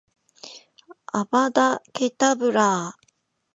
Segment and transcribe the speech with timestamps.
[1.13, 3.01] アバダ・ケタブラぁ！！！